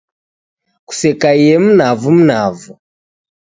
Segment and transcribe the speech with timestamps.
[0.87, 2.71] Kusekaiye mnavu mnavu.